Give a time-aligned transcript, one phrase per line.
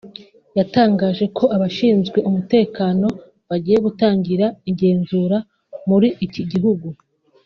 [0.57, 3.07] yatangaje ko abashinzwe umutekano
[3.49, 5.37] bagiye gutangira igenzura
[5.89, 6.87] muri iki gihugu